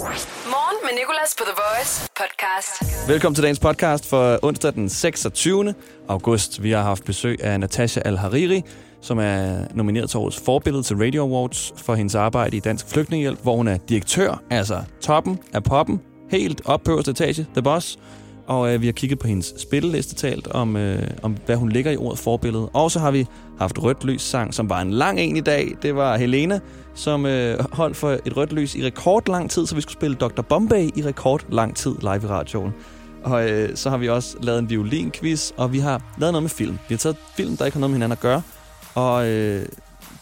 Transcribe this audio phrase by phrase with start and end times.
[0.00, 3.08] Morgen med Nicolas på The Voice podcast.
[3.08, 5.74] Velkommen til dagens podcast for onsdag den 26.
[6.08, 6.62] august.
[6.62, 8.62] Vi har haft besøg af Natasha Al-Hariri,
[9.00, 13.42] som er nomineret til årets forbillede til Radio Awards for hendes arbejde i Dansk Flygtningehjælp,
[13.42, 17.98] hvor hun er direktør, altså toppen af poppen, helt op på øverste etage, The Boss.
[18.50, 21.90] Og øh, vi har kigget på hendes spilleliste talt om, øh, om, hvad hun ligger
[21.90, 22.68] i ordet forbillede.
[22.68, 23.26] Og så har vi
[23.58, 25.76] haft rødt lys sang, som var en lang en i dag.
[25.82, 26.60] Det var Helena,
[26.94, 30.42] som øh, holdt for et rødt lys i rekordlang tid, så vi skulle spille Dr.
[30.42, 32.72] Bombay i rekordlang tid live i radioen.
[33.24, 36.50] Og øh, så har vi også lavet en violinquiz, og vi har lavet noget med
[36.50, 36.78] film.
[36.88, 38.42] Vi har taget film, der ikke har noget med hinanden at gøre,
[38.94, 39.66] og øh,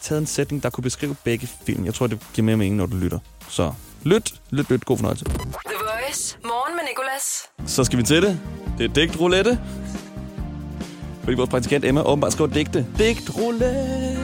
[0.01, 1.85] taget en sætning, der kunne beskrive begge film.
[1.85, 3.19] Jeg tror, det giver mere mening, når du lytter.
[3.49, 3.71] Så
[4.03, 4.85] lyt, lyt, lyt.
[4.85, 5.25] God fornøjelse.
[5.25, 5.35] The
[6.05, 6.37] Voice.
[6.43, 7.43] Morgen med Nicolas.
[7.71, 8.39] Så skal vi til det.
[8.77, 9.59] Det er digtroulette.
[11.23, 12.85] Fordi vores praktikant Emma åbenbart skriver digte.
[12.97, 14.17] Digtroulette.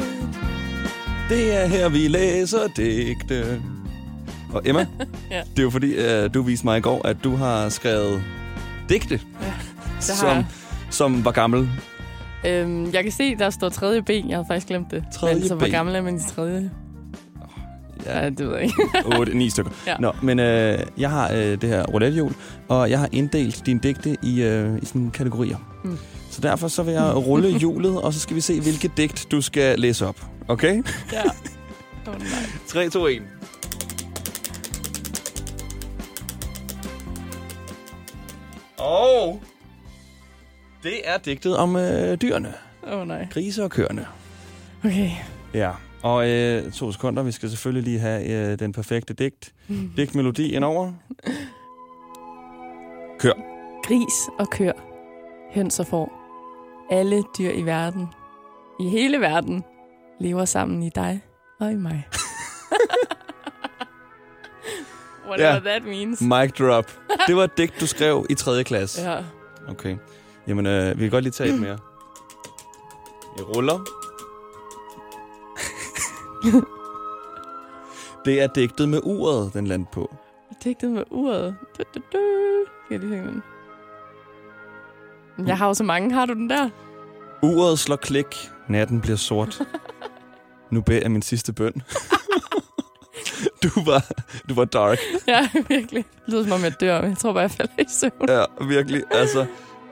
[1.30, 3.62] Det er her, vi læser digte.
[4.54, 4.88] Og Emma,
[5.32, 5.42] Ja.
[5.52, 5.96] det er jo fordi,
[6.26, 8.24] uh, du viste mig i går, at du har skrevet
[8.90, 10.46] digte, Ja, har som, jeg.
[10.90, 11.70] som var gammel.
[12.48, 14.30] Øhm, jeg kan se, der står tredje ben.
[14.30, 15.04] Jeg havde faktisk glemt det.
[15.14, 15.72] Tredje Men så ben.
[15.72, 16.72] gammel er man i tredje?
[18.06, 18.76] Ja, det ved jeg ikke.
[19.46, 19.72] 8-9 stykker.
[19.88, 19.96] Ja.
[20.00, 22.30] Nå, men øh, jeg har øh, det her roulette
[22.68, 25.58] og jeg har inddelt dine digte i, øh, i sådan kategorier.
[25.84, 25.98] Mm.
[26.32, 29.42] Så derfor så vil jeg rulle hjulet, og så skal vi se, hvilket digt du
[29.42, 30.26] skal læse op.
[30.48, 30.84] Okay?
[31.14, 31.22] ja.
[32.08, 32.30] Oh, nej.
[32.68, 33.22] 3, 2, 1.
[38.78, 39.42] Og
[40.84, 42.54] det er digtet om øh, dyrene.
[42.92, 43.28] Oh, nej.
[43.34, 44.06] Grise og køerne.
[44.84, 45.10] Okay.
[45.54, 45.72] Ja,
[46.06, 47.24] og øh, to sekunder.
[47.24, 49.54] Vi skal selvfølgelig lige have øh, den perfekte digt.
[49.98, 50.92] Digtmelodi indover.
[53.20, 53.34] Kør.
[53.88, 54.72] Gris og kør.
[55.54, 56.22] Høns og får.
[56.92, 58.08] Alle dyr i verden.
[58.80, 59.64] I hele verden.
[60.20, 61.22] Lever sammen i dig
[61.60, 62.08] og i mig.
[65.28, 65.60] Whatever Ja.
[65.60, 66.22] that means.
[66.22, 66.92] Mic drop.
[67.28, 68.64] Det var et digt, du skrev i 3.
[68.64, 69.10] klasse.
[69.12, 69.18] Ja.
[69.68, 69.98] Okay.
[70.48, 71.78] Jamen, øh, vi kan godt lige tage et mere.
[73.38, 73.80] Jeg ruller.
[78.26, 80.16] det er digtet med uret, den landte på.
[80.64, 81.56] Digtet med uret.
[81.78, 82.20] Du, du, du.
[82.92, 83.44] Jeg lige den?
[85.48, 86.14] Jeg har jo så mange.
[86.14, 86.70] Har du den der?
[87.44, 89.62] Uret slår klik, natten bliver sort.
[90.72, 91.74] Nu beder jeg min sidste bøn.
[93.64, 94.12] du, var,
[94.50, 95.00] du var dark.
[95.28, 96.06] Ja, virkelig.
[96.26, 98.30] Det lyder som om, jeg dør, men jeg tror bare, jeg falder i søvn.
[98.30, 99.04] Ja, virkelig.
[99.12, 99.46] Altså,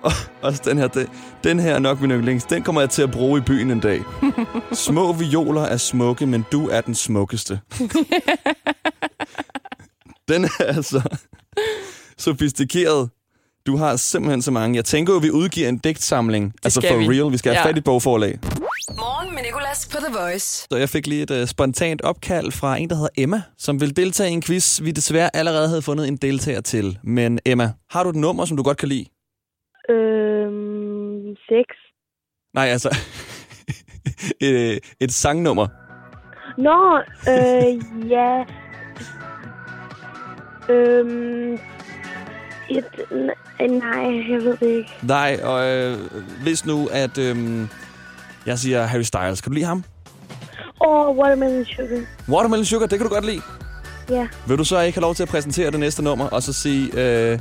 [0.07, 1.07] og, også den her, den,
[1.43, 2.45] den her er nok min yndlings.
[2.45, 4.01] Den kommer jeg til at bruge i byen en dag.
[4.71, 7.59] Små violer er smukke, men du er den smukkeste.
[10.29, 11.01] den er altså
[12.17, 13.09] sofistikeret.
[13.65, 14.75] Du har simpelthen så mange.
[14.75, 16.53] Jeg tænker jo, at vi udgiver en digtsamling.
[16.63, 17.07] altså for vi.
[17.21, 17.31] real.
[17.31, 17.67] Vi skal have Ja.
[17.69, 18.39] fat i bogforlag.
[18.97, 20.67] Morgen med Nicolas på The Voice.
[20.71, 23.95] Så jeg fik lige et uh, spontant opkald fra en, der hedder Emma, som vil
[23.95, 26.97] deltage i en quiz, vi desværre allerede havde fundet en deltager til.
[27.03, 29.05] Men Emma, har du et nummer, som du godt kan lide?
[29.89, 31.75] Øhm, seks.
[32.53, 32.89] Nej, altså...
[34.41, 35.67] et, et sangnummer.
[36.57, 36.97] Nå,
[37.31, 38.43] øh, ja.
[40.69, 41.53] Øhm,
[42.69, 42.85] et,
[43.59, 44.89] nej, jeg ved det ikke.
[45.03, 45.97] Nej, og øh,
[46.43, 47.61] hvis nu, at øh,
[48.45, 49.83] jeg siger Harry Styles, kan du lide ham?
[50.85, 52.01] Åh, oh, Watermelon Sugar.
[52.29, 53.41] Watermelon Sugar, det kan du godt lide.
[54.09, 56.53] Ja, Vil du så ikke have lov til at præsentere det næste nummer, og så
[56.53, 57.39] sige, øh,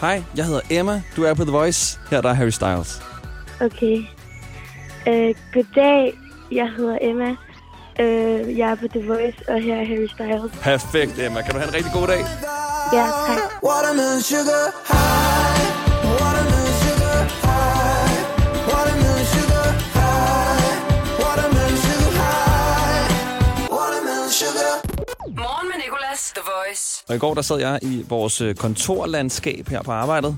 [0.00, 3.02] hej, jeg hedder Emma, du er på The Voice, her er der Harry Styles.
[3.60, 3.96] okay.
[5.08, 6.14] Øh, goddag,
[6.52, 7.36] jeg hedder Emma.
[8.00, 10.52] Øh, jeg er på The Voice, og her er Harry Styles.
[10.62, 11.42] Perfekt, Emma.
[11.42, 12.20] Kan du have en rigtig god dag?
[12.92, 13.38] Ja, tak.
[13.62, 15.19] Watermelon sugar high.
[26.34, 27.04] The Voice.
[27.08, 30.36] Og i går der sad jeg i vores øh, kontorlandskab her på arbejdet.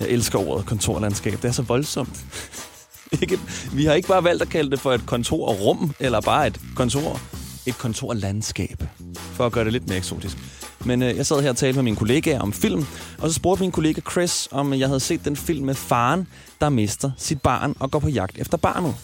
[0.00, 1.32] Jeg elsker ordet kontorlandskab.
[1.32, 2.24] Det er så voldsomt.
[3.22, 3.40] ikke,
[3.72, 7.20] vi har ikke bare valgt at kalde det for et kontorrum, eller bare et kontor.
[7.66, 8.82] Et kontorlandskab.
[9.16, 10.36] For at gøre det lidt mere eksotisk.
[10.84, 12.86] Men øh, jeg sad her og talte med mine kollegaer om film,
[13.18, 16.28] og så spurgte min kollega Chris, om jeg havde set den film med faren,
[16.60, 18.94] der mister sit barn og går på jagt efter barnet.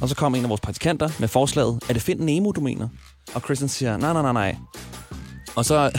[0.00, 2.88] Og så kom en af vores praktikanter med forslaget, er det Find Nemo, du mener?
[3.34, 4.56] Og Christian siger, nej, nej, nej, nej.
[5.54, 5.90] Og så,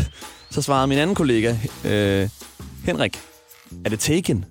[0.49, 1.55] så svarede min anden kollega,
[1.85, 2.29] øh,
[2.85, 3.19] Henrik,
[3.85, 4.45] er det Taken?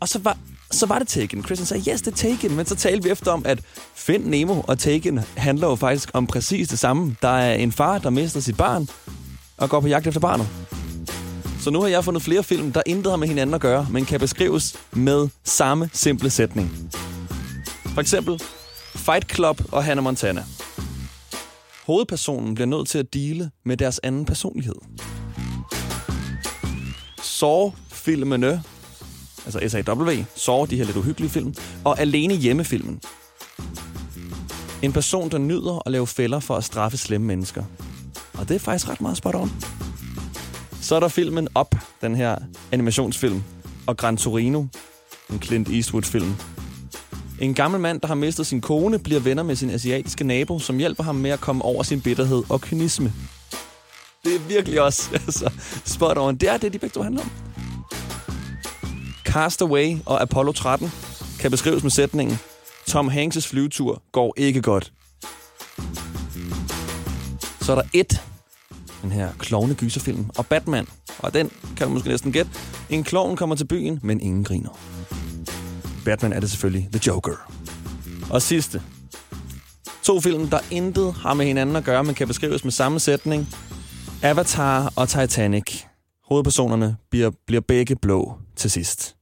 [0.00, 0.36] Og så var,
[0.70, 1.44] så var det Taken.
[1.44, 2.56] Christian sagde, yes, det er Taken.
[2.56, 3.58] Men så talte vi efter om, at
[3.94, 7.16] Find Nemo og Taken handler jo faktisk om præcis det samme.
[7.22, 8.88] Der er en far, der mister sit barn
[9.56, 10.48] og går på jagt efter barnet.
[11.60, 14.04] Så nu har jeg fundet flere film, der intet har med hinanden at gøre, men
[14.04, 16.90] kan beskrives med samme simple sætning.
[17.84, 18.40] For eksempel
[18.94, 20.44] Fight Club og Hannah Montana.
[21.88, 24.74] Hovedpersonen bliver nødt til at dele med deres anden personlighed.
[27.22, 28.62] Saw-filmene,
[29.44, 31.54] altså S-A-W, Saw, de her lidt uhyggelige film,
[31.84, 33.00] og Alene hjemmefilmen.
[34.82, 37.64] En person, der nyder at lave fælder for at straffe slemme mennesker.
[38.34, 39.50] Og det er faktisk ret meget spot on.
[40.80, 42.36] Så er der filmen Op, den her
[42.72, 43.42] animationsfilm,
[43.86, 44.64] og Gran Torino,
[45.30, 46.34] en Clint Eastwood-film.
[47.40, 50.78] En gammel mand, der har mistet sin kone, bliver venner med sin asiatiske nabo, som
[50.78, 53.12] hjælper ham med at komme over sin bitterhed og kynisme.
[54.24, 55.50] Det er virkelig også altså,
[55.84, 56.36] spot on.
[56.36, 57.30] Det er det, de begge to handler om.
[59.24, 60.90] Castaway og Apollo 13
[61.40, 62.38] kan beskrives med sætningen
[62.88, 64.92] Tom Hanks' flyvetur går ikke godt.
[67.60, 68.22] Så er der et,
[69.02, 70.86] den her klovne gyserfilm, og Batman.
[71.18, 72.50] Og den kan du måske næsten gætte.
[72.90, 74.70] En klovn kommer til byen, men ingen griner.
[76.08, 77.52] Batman er det selvfølgelig The Joker.
[78.30, 78.82] Og sidste.
[80.02, 83.48] To film, der intet har med hinanden at gøre, men kan beskrives med samme sætning.
[84.22, 85.82] Avatar og Titanic.
[86.24, 89.16] Hovedpersonerne bliver, bliver begge blå til sidst.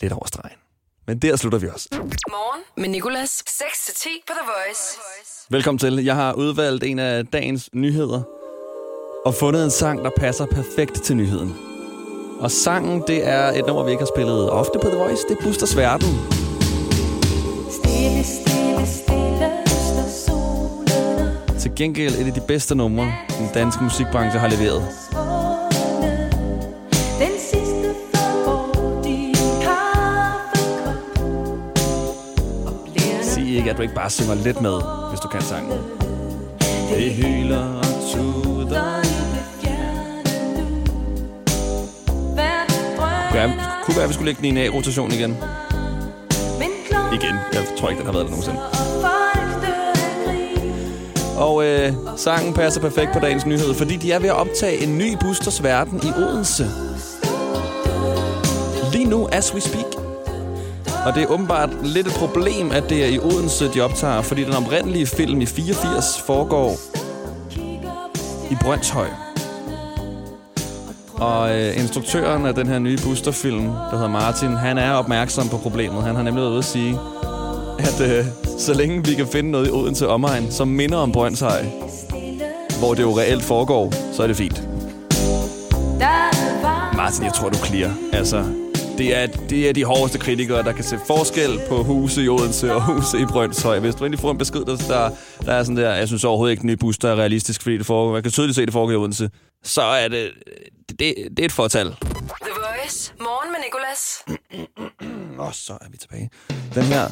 [0.00, 0.58] Lidt over stregen.
[1.06, 1.88] Men der slutter vi også.
[1.92, 3.42] Morgen med Nicolas.
[3.48, 4.98] 6-10 på The Voice.
[5.50, 6.04] Velkommen til.
[6.04, 8.22] Jeg har udvalgt en af dagens nyheder
[9.26, 11.75] og fundet en sang, der passer perfekt til nyheden.
[12.40, 15.22] Og sangen, det er et nummer, vi ikke har spillet ofte på The Voice.
[15.28, 16.08] Det er Busters Verden.
[17.70, 19.50] Stille, stille, stille.
[21.58, 24.82] Til gengæld et af de bedste numre, den danske musikbranche har leveret.
[33.22, 34.80] Sig ikke, at du ikke bare synger lidt med,
[35.10, 35.78] hvis du kan sangen.
[36.90, 38.55] Det hyler og tuder.
[43.36, 43.52] Ja,
[43.84, 45.36] kunne være, at vi skulle lægge den i en A-rotation igen.
[47.12, 47.34] Igen.
[47.52, 48.58] Jeg tror ikke, den har været der nogensinde.
[51.36, 54.98] Og øh, sangen passer perfekt på dagens nyhed, fordi de er ved at optage en
[54.98, 56.66] ny Boosters Verden i Odense.
[58.92, 59.94] Lige nu, as we speak.
[61.06, 64.44] Og det er åbenbart lidt et problem, at det er i Odense, de optager, fordi
[64.44, 66.76] den oprindelige film i 84 foregår
[68.50, 69.25] i Brøndshøj.
[71.20, 75.56] Og øh, instruktøren af den her nye boosterfilm, der hedder Martin, han er opmærksom på
[75.56, 76.02] problemet.
[76.02, 76.98] Han har nemlig været ude at sige,
[77.78, 78.24] at øh,
[78.58, 81.64] så længe vi kan finde noget i Odense omegn, som minder om Brøndshej,
[82.78, 84.68] hvor det jo reelt foregår, så er det fint.
[86.96, 87.94] Martin, jeg tror, du clear.
[88.12, 88.44] Altså,
[88.98, 92.74] det er, det er de hårdeste kritikere, der kan se forskel på huse i Odense
[92.74, 93.78] og huse i Brøndshøj.
[93.78, 95.10] Hvis du endelig får en besked, der, der,
[95.46, 97.86] der er sådan der, jeg synes overhovedet ikke, den nye booster er realistisk, fordi det
[97.86, 98.12] foregår.
[98.12, 99.30] Man kan tydeligt se, det foregår i Odense.
[99.64, 100.30] Så er det,
[100.88, 101.86] det, det er et fortal.
[101.86, 103.12] The Voice.
[103.20, 104.24] Morgen med Nicolas.
[105.46, 106.30] Og så er vi tilbage.
[106.74, 107.08] Den her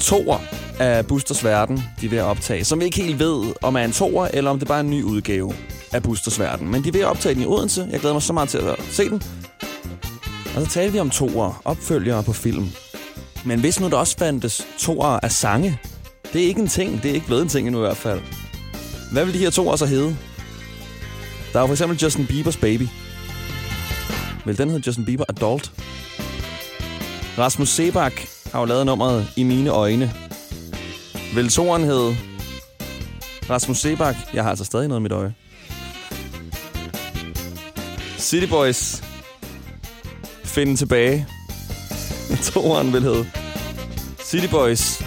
[0.00, 0.38] toer
[0.80, 3.80] af Boosters Verden, de er ved at optage, som vi ikke helt ved, om er
[3.84, 5.54] en toer, eller om det bare er en ny udgave
[5.92, 6.68] af Boosters Verden.
[6.68, 7.88] Men de er ved at optage den i Odense.
[7.90, 9.22] Jeg glæder mig så meget til at se den.
[10.56, 12.68] Og så talte vi om toer, opfølgere på film.
[13.44, 15.80] Men hvis nu der også fandtes toer af sange,
[16.32, 17.02] det er ikke en ting.
[17.02, 18.20] Det er ikke blevet en ting endnu i hvert fald.
[19.12, 20.16] Hvad vil de her toer så hedde?
[21.52, 22.86] Der er jo for eksempel Justin Biebers Baby.
[24.44, 25.72] Vel, den hed Justin Bieber Adult?
[27.38, 28.12] Rasmus Sebak
[28.52, 30.12] har jo lavet nummeret I mine øjne.
[31.34, 32.14] Vel, toren hed
[33.50, 34.16] Rasmus Sebak?
[34.34, 35.34] Jeg har altså stadig noget i mit øje.
[38.18, 39.02] City Boys.
[40.44, 41.26] Finde tilbage.
[42.52, 43.26] Toren vil hedde
[44.24, 45.02] City Boys.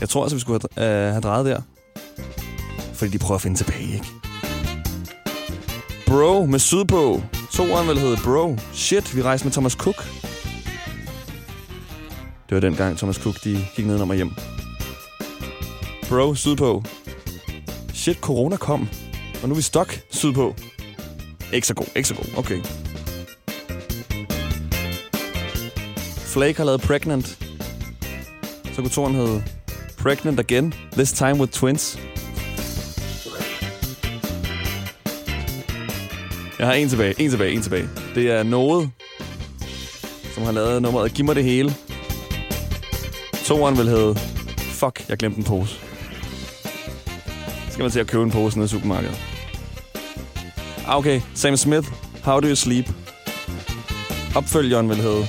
[0.00, 1.60] Jeg tror altså, vi skulle have, øh, have drejet der.
[2.94, 4.17] Fordi de prøver at finde tilbage, ikke?
[6.08, 7.22] Bro med sydpå.
[7.52, 8.56] Toren vil hedde Bro.
[8.72, 9.96] Shit, vi rejste med Thomas Cook.
[12.48, 14.32] Det var den gang Thomas Cook, de gik ned og hjem.
[16.08, 16.82] Bro, sydpå.
[17.94, 18.88] Shit, corona kom.
[19.42, 20.54] Og nu er vi stok sydpå.
[21.52, 22.24] Ikke så god, ikke så god.
[22.36, 22.62] Okay.
[26.16, 27.38] Flake har lavet Pregnant.
[28.64, 29.44] Så kunne toren hedde
[29.98, 30.74] Pregnant Again.
[30.92, 31.98] This time with twins.
[36.58, 37.88] Jeg har en tilbage, en tilbage, en tilbage.
[38.14, 38.90] Det er Noget,
[40.34, 41.70] som har lavet nummeret Giv mig det hele.
[43.44, 44.14] Toren vil hedde
[44.58, 45.74] Fuck, jeg glemte en pose.
[47.66, 49.16] Så skal man til at købe en pose nede i supermarkedet.
[50.86, 51.20] Ah, okay.
[51.34, 51.88] Sam Smith,
[52.24, 52.86] How Do You Sleep.
[54.36, 55.26] Opfølgeren vil hedde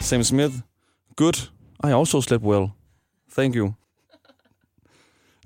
[0.00, 0.54] Sam Smith,
[1.16, 1.50] Good,
[1.84, 2.66] I also slept well.
[3.38, 3.72] Thank you.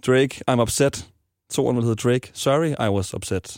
[0.06, 1.06] Drake, I'm upset.
[1.50, 3.56] Toren vil hedde Drake, Sorry, I was upset.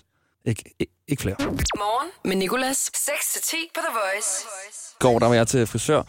[0.49, 1.37] Ik- ikke, ikke flere.
[1.77, 2.91] Morgen med Nicolas.
[2.97, 4.47] 6-10 på The Voice.
[4.99, 6.03] går, der var jeg til frisør,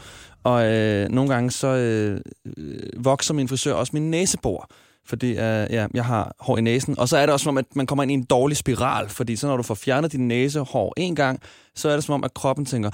[0.44, 2.22] og øh, nogle gange så øh,
[2.58, 4.70] øh, vokser min frisør også min næsebor.
[5.06, 7.00] fordi uh, ja, jeg har hår i næsen.
[7.00, 9.10] Og så er det også som om, at man kommer ind i en dårlig spiral,
[9.10, 11.42] fordi så når du får fjernet din næsehår en gang,
[11.76, 12.90] så er det som om, at kroppen tænker,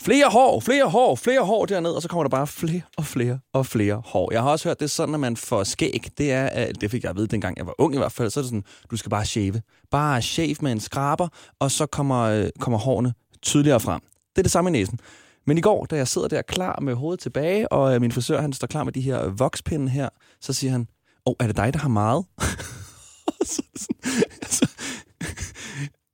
[0.00, 3.38] flere hår, flere hår, flere hår dernede, og så kommer der bare flere og flere
[3.52, 4.32] og flere hår.
[4.32, 6.06] Jeg har også hørt, det er sådan, at man får skæg.
[6.18, 8.30] Det er, at- det fik jeg at vide, dengang jeg var ung i hvert fald,
[8.30, 9.62] så er det sådan, du skal bare shave.
[9.90, 11.28] Bare shave med en skraber,
[11.60, 14.00] og så kommer, øh, kommer hårene tydeligere frem.
[14.32, 14.98] Det er det samme i næsen.
[15.46, 18.40] Men i går, da jeg sidder der klar med hovedet tilbage, og øh, min frisør
[18.40, 20.08] han står klar med de her vokspinde her,
[20.40, 20.80] så siger han,
[21.26, 22.24] åh, oh, er det dig, der har meget?
[23.44, 24.65] Så sådan,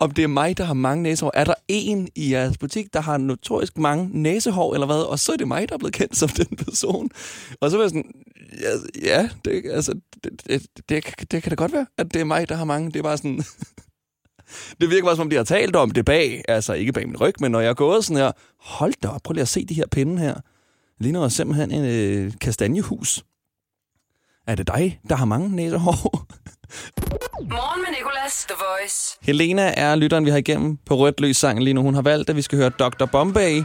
[0.02, 1.30] om det er mig, der har mange næsehår.
[1.34, 5.00] Er der en i jeres butik, der har notorisk mange næsehår, eller hvad?
[5.00, 7.10] Og så er det mig, der er blevet kendt som den person.
[7.60, 8.12] Og så var jeg sådan,
[8.60, 8.70] ja,
[9.02, 9.94] ja det, altså,
[10.24, 12.90] det, det, det, det kan da godt være, at det er mig, der har mange.
[12.90, 13.42] Det er bare sådan...
[14.80, 17.16] Det virker bare, som om de har talt om det bag, altså ikke bag min
[17.16, 19.64] ryg, men når jeg er gået sådan her, hold da op, prøv lige at se
[19.64, 20.34] de her pinde her.
[20.34, 20.42] Det
[20.98, 23.24] ligner simpelthen en øh, kastanjehus.
[24.46, 26.26] Er det dig, der har mange næsehår?
[27.40, 29.18] Morgen med Nicolas, The Voice.
[29.22, 31.82] Helena er lytteren, vi har igennem på rødt løs sangen lige nu.
[31.82, 33.06] Hun har valgt, at vi skal høre Dr.
[33.06, 33.62] Bombay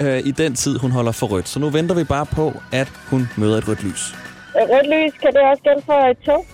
[0.00, 1.48] øh, i den tid, hun holder for rødt.
[1.48, 4.14] Så nu venter vi bare på, at hun møder et rødt lys.
[4.54, 6.46] Rødt lys, kan det også gælde for et tog?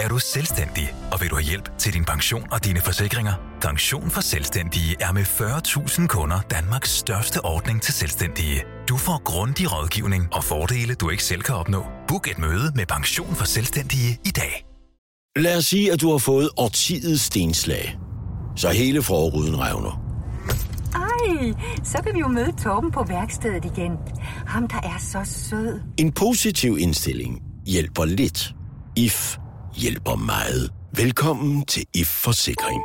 [0.00, 3.32] Er du selvstændig, og vil du have hjælp til din pension og dine forsikringer?
[3.60, 8.64] Pension for Selvstændige er med 40.000 kunder Danmarks største ordning til selvstændige.
[8.88, 11.84] Du får grundig rådgivning og fordele, du ikke selv kan opnå.
[12.08, 14.67] Book et møde med Pension for Selvstændige i dag.
[15.36, 17.98] Lad os sige, at du har fået årtidets stenslag.
[18.56, 20.00] Så hele forruden revner.
[20.94, 21.52] Ej,
[21.84, 23.92] så kan vi jo møde Torben på værkstedet igen.
[24.46, 25.80] Ham, der er så sød.
[25.96, 28.54] En positiv indstilling hjælper lidt.
[28.96, 29.36] IF
[29.76, 30.70] hjælper meget.
[30.96, 32.82] Velkommen til IF Forsikring.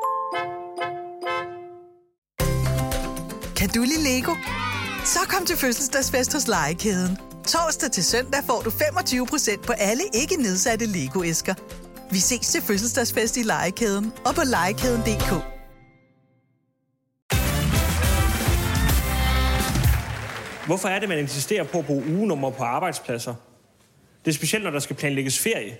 [3.56, 4.32] Kan du lide Lego?
[5.06, 7.18] Så kom til fødselsdagsfest hos Legekæden.
[7.48, 11.54] Torsdag til søndag får du 25% på alle ikke nedsatte Lego-æsker.
[12.12, 15.54] Vi ses til fødselsdagsfest i Legekæden og på legekæden.dk.
[20.66, 23.34] Hvorfor er det, man insisterer på at bruge ugenummer på arbejdspladser?
[24.26, 25.78] Det er specielt, når der skal planlægges ferie.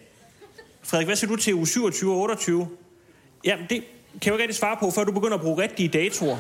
[0.84, 2.68] Frederik, hvad siger du til uge 27 og 28?
[3.46, 5.90] Jamen, det kan jeg jo ikke rigtig svare på, før du begynder at bruge rigtige
[5.90, 6.38] datoer.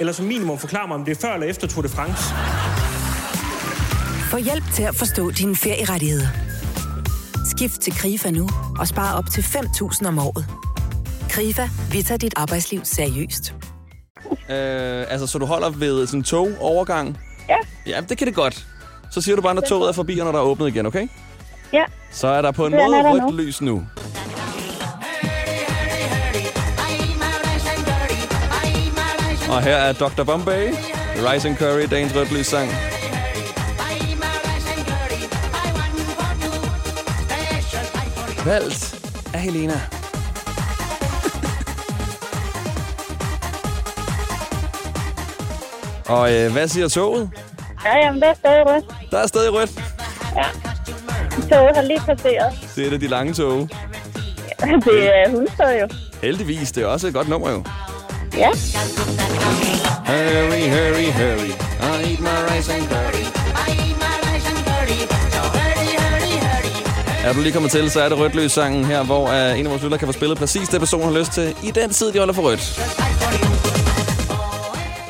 [0.00, 2.22] Eller som minimum forklare mig, om det er før eller efter Tour de France.
[4.30, 6.28] Få hjælp til at forstå dine ferierettigheder.
[7.56, 10.46] Skift til KRIFA nu og spar op til 5.000 om året.
[11.30, 13.54] KRIFA, vi tager dit arbejdsliv seriøst.
[14.30, 17.18] Øh, altså, så du holder ved sådan en togovergang?
[17.48, 17.56] Ja.
[17.86, 18.66] Ja, det kan det godt.
[19.10, 21.08] Så siger du bare, når toget er forbi, og når der er åbnet igen, okay?
[21.72, 21.84] Ja.
[22.10, 23.30] Så er der på en måde rødt nu.
[23.30, 23.82] lys nu.
[29.50, 30.24] Og her er Dr.
[30.24, 30.68] Bombay,
[31.16, 32.70] Rice and Curry, dagens rødt lys sang.
[38.44, 39.80] Valgt af Helena.
[46.06, 47.30] Og øh, hvad siger toget?
[47.84, 48.84] Ja, jamen, det er stadig rødt.
[49.10, 49.70] Der er stadig rødt.
[50.36, 50.44] Ja.
[51.56, 52.52] Toget har lige passeret.
[52.76, 53.68] Det er det de lange tog.
[54.60, 55.88] Det er hundstød jo.
[56.22, 57.64] Heldigvis, det er også et godt nummer jo.
[58.36, 58.48] Ja.
[60.06, 61.48] Hurry, hurry, hurry.
[61.48, 63.43] I eat my rice and curry.
[67.24, 69.70] Er du lige kommet til, så er det rødt sangen her, hvor uh, en af
[69.70, 72.18] vores lytter kan få spillet præcis det, personen har lyst til, i den tid, de
[72.18, 72.80] holder for rødt.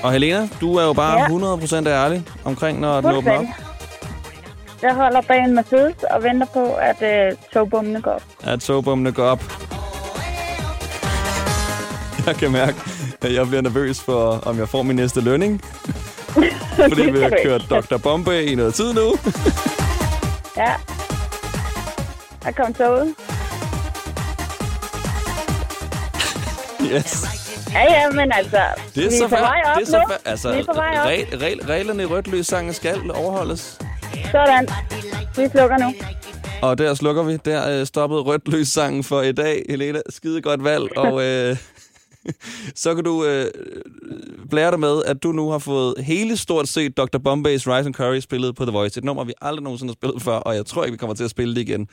[0.02, 1.84] Og Helena, du er jo bare Ja.
[1.84, 3.44] 100% ærlig omkring, når den åbner op.
[4.82, 8.22] Jeg holder bag en Mercedes og venter på, at øh, togbommene går op.
[8.44, 9.44] At togbommene går op.
[12.26, 12.76] Jeg kan mærke,
[13.22, 15.60] at jeg bliver nervøs for, om jeg får min næste lønning.
[16.88, 17.96] Fordi vi har kørt Dr.
[17.96, 19.14] Bombay i noget tid nu.
[20.56, 20.72] Ja.
[22.44, 23.14] Der kom toget.
[26.92, 27.24] Yes.
[27.72, 28.60] Ja, ja, men altså,
[28.94, 30.14] Det er vi så er på vej op det er så nu.
[30.24, 31.06] Altså, vi er på vej op.
[31.06, 33.78] regl, regl, reglerne i rødt lys sangen skal overholdes.
[34.30, 34.68] Sådan.
[35.36, 35.94] Vi slukker nu.
[36.62, 37.36] Og der slukker vi.
[37.44, 39.62] Der øh, stoppede rødt lys sangen for i dag.
[39.68, 40.98] Helena, skide godt valg.
[40.98, 41.56] Og øh,
[42.82, 43.46] så kan du øh,
[44.50, 47.18] blære dig med, at du nu har fået hele stort set Dr.
[47.18, 48.98] Bombay's Rise and Curry spillet på The Voice.
[48.98, 51.24] Et nummer, vi aldrig nogensinde har spillet før, og jeg tror ikke, vi kommer til
[51.24, 51.88] at spille det igen.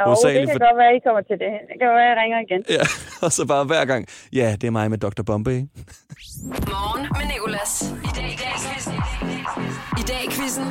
[0.00, 1.52] Og det kan for- godt være, I kommer til det.
[1.68, 2.62] Det kan være, jeg ringer igen.
[2.78, 2.84] Ja,
[3.26, 4.06] og så bare hver gang.
[4.32, 5.22] Ja, det er mig med Dr.
[5.22, 5.60] Bombay.
[6.72, 7.72] Morgen med Nicolas.
[7.82, 8.94] I dag i dag quizzen.
[10.00, 10.64] I dag i quizzen.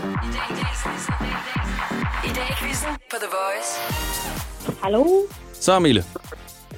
[2.26, 3.72] I dag i quizzen på The Voice.
[4.84, 5.06] Hallo?
[5.54, 6.04] Så, Mille.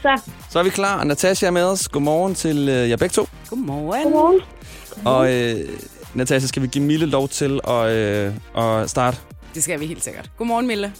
[0.01, 0.21] Så.
[0.49, 1.03] Så er vi klar.
[1.03, 1.87] Natasha er med os.
[1.87, 3.25] Godmorgen til øh, jer begge to.
[3.49, 4.03] Godmorgen.
[4.03, 4.41] Godmorgen.
[5.05, 5.55] Og øh,
[6.13, 9.17] Natasha, skal vi give Mille lov til at, øh, at starte?
[9.55, 10.29] Det skal vi helt sikkert.
[10.37, 10.93] Godmorgen, Mille.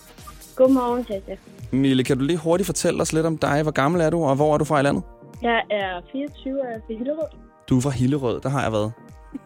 [0.58, 1.36] Godmorgen, Tasha.
[1.72, 3.62] Mille, kan du lige hurtigt fortælle os lidt om dig?
[3.64, 5.04] Hvor gammel er du, og hvor er du fra i landet?
[5.42, 7.28] Jeg er 24 og er fra Hillerød.
[7.70, 8.92] Du er fra Hillerød, der har jeg været.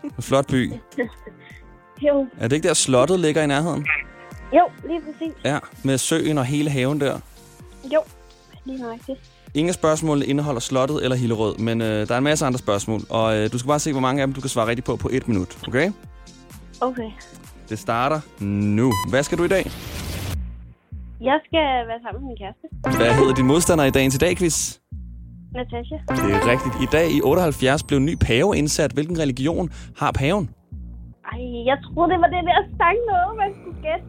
[0.04, 0.74] En flot by.
[2.08, 3.86] Jo, Er det ikke der, slottet ligger i nærheden?
[4.54, 5.34] jo, lige præcis.
[5.46, 7.20] Ja, med søen og hele haven der.
[7.94, 8.00] Jo,
[8.66, 9.20] lige nøjagtigt.
[9.54, 13.38] Ingen spørgsmål indeholder slottet eller Hillerød, men øh, der er en masse andre spørgsmål, og
[13.38, 15.10] øh, du skal bare se, hvor mange af dem du kan svare rigtigt på på
[15.12, 15.92] et minut, okay?
[16.82, 17.12] Okay.
[17.70, 18.94] Det starter nu.
[19.10, 19.72] Hvad skal du i dag?
[21.30, 22.66] Jeg skal være sammen med min kæreste,
[23.00, 24.58] Hvad hedder din modstander i dagens i dag, quiz?
[25.54, 25.96] Natasha.
[26.10, 26.76] Det er rigtigt.
[26.86, 28.92] I dag i 78 blev en ny pave indsat.
[28.92, 30.50] Hvilken religion har paven?
[31.32, 34.06] Ej, jeg troede, det var det der sang noget, man skulle gætte.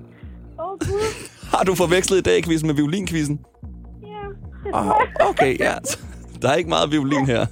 [0.61, 1.04] Åh, oh, Gud.
[1.52, 3.40] Har du forvekslet i dag quizzen med violinkvizzen?
[4.02, 4.23] Ja,
[4.64, 5.28] det Oh, tror jeg.
[5.31, 5.73] okay, ja.
[6.42, 7.47] Der er ikke meget violin her.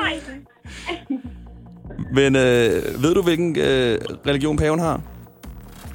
[0.00, 0.14] Nej.
[2.12, 3.98] Men øh, ved du, hvilken øh,
[4.30, 5.00] religion paven har?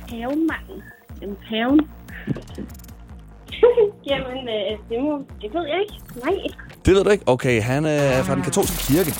[0.09, 0.77] Pavemanden.
[1.21, 1.79] En paven.
[4.09, 5.93] Jamen, øh, det, må, det ved jeg ikke.
[6.23, 6.35] Nej.
[6.85, 7.23] Det ved du ikke?
[7.27, 9.11] Okay, han øh, er fra den katolske kirke.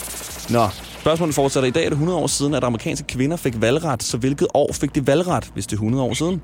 [0.54, 0.64] Nå,
[1.02, 1.68] spørgsmålet fortsætter.
[1.68, 4.04] I dag er det 100 år siden, at amerikanske kvinder fik valgret.
[4.04, 6.42] Så hvilket år fik de valgret, hvis det er 100 år siden?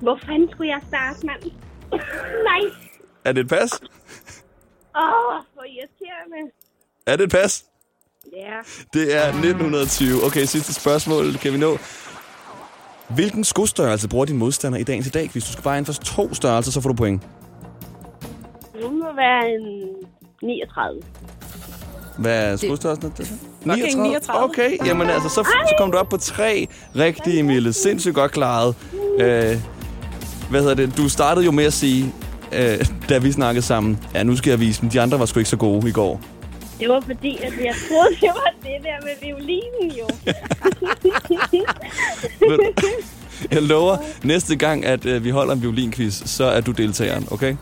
[0.00, 1.42] Hvor fanden skulle jeg starte, mand?
[2.48, 2.60] Nej.
[3.24, 3.72] Er det et pas?
[4.96, 6.52] Åh, oh, hvor irriterende.
[7.06, 7.64] Er det et pas?
[8.32, 8.56] Ja.
[8.92, 10.24] Det er 1920.
[10.26, 11.78] Okay, sidste spørgsmål kan vi nå.
[13.08, 15.28] Hvilken skostørrelse bruger din modstander i dagens i dag?
[15.32, 17.22] Hvis du skal bare inden for to størrelser, så får du point.
[18.82, 19.88] Nu må være en
[20.42, 21.02] 39.
[22.18, 23.12] Hvad er skostørrelsen?
[23.18, 23.26] Det...
[23.62, 24.44] Fucking 39.
[24.44, 27.72] Okay, jamen altså, så, så kom du op på tre rigtige, Mille.
[27.72, 28.74] Sindssygt godt klaret.
[29.18, 29.56] Øh,
[30.50, 30.96] hvad hedder det?
[30.96, 32.14] Du startede jo med at sige,
[32.52, 34.90] øh, da vi snakkede sammen, ja, nu skal jeg vise dem.
[34.90, 36.20] De andre var sgu ikke så gode i går.
[36.82, 40.06] Det var fordi, at jeg troede, det var det der med violinen, jo.
[43.50, 47.56] Jeg lover, næste gang, at øh, vi holder en violinquiz, så er du deltageren, okay?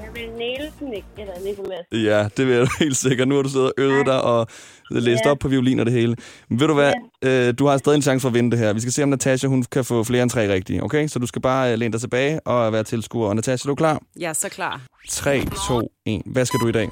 [0.00, 1.84] jeg vil næle den ikke, eller Nicolas.
[1.92, 3.28] Ja, det vil jeg helt sikkert.
[3.28, 4.46] Nu har du siddet og øvet dig og
[4.90, 5.30] læst Ja.
[5.30, 6.16] op på violin og det hele.
[6.48, 6.92] Men ved du hvad?
[7.22, 8.72] Øh, du har stadig en chance for at vinde det her.
[8.72, 11.06] Vi skal se, om Natasha hun kan få flere end tre rigtige, okay?
[11.08, 13.28] Så du skal bare øh, læne dig tilbage og være tilskuer.
[13.28, 14.00] Og Natasha, er du klar?
[14.20, 14.80] Jeg er så klar.
[15.08, 16.22] 3, 2, 1.
[16.26, 16.88] Hvad skal du i dag?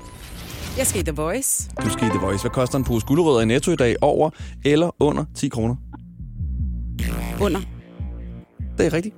[0.78, 1.70] Jeg skal i The Voice.
[1.84, 2.42] Du skal i The Voice.
[2.42, 3.96] Hvad koster en pose gulerødder i Netto i dag?
[4.00, 4.30] Over
[4.64, 5.76] eller under 10 kroner?
[7.40, 7.60] Under.
[8.78, 9.14] Det er rigtigt.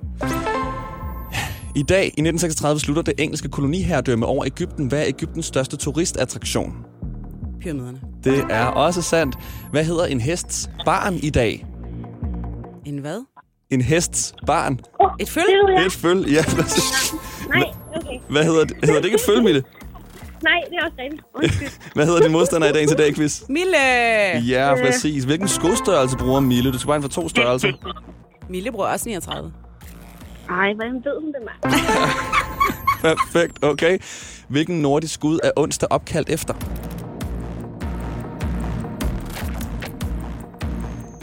[1.75, 4.87] I dag, i 1936, slutter det engelske koloniherredømme over Ægypten.
[4.87, 6.73] Hvad er Ægyptens største turistattraktion?
[7.61, 8.01] Pyramiderne.
[8.23, 9.35] Det er også sandt.
[9.71, 11.65] Hvad hedder en hests barn i dag?
[12.85, 13.25] En hvad?
[13.69, 14.79] En hests barn.
[15.19, 15.43] Et føl?
[15.85, 16.43] Et føl, ja.
[17.49, 17.63] Nej,
[17.95, 18.19] okay.
[18.29, 18.77] Hvad hedder det?
[18.83, 19.63] Hedder det ikke et føl, Mille?
[20.43, 21.23] Nej, det er også rigtigt.
[21.33, 21.69] Undskyld.
[21.95, 23.41] Hvad hedder din modstander i dagens i dag, quiz?
[23.49, 23.77] Mille!
[24.47, 25.23] Ja, præcis.
[25.23, 26.71] Hvilken skostørrelse bruger Mille?
[26.73, 27.71] Du skal bare ind for to størrelser.
[28.49, 29.53] Mille bruger også 39.
[30.49, 31.73] Ej, hvordan ved hun det, mand?
[33.17, 33.99] Perfekt, okay.
[34.47, 36.53] Hvilken nordisk skud er onsdag opkaldt efter?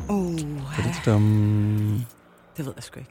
[0.09, 0.39] Uh,
[2.57, 3.11] det ved jeg sgu ikke.